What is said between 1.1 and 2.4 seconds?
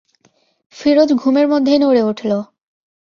ঘুমের মধ্যেই নড়ে উঠল।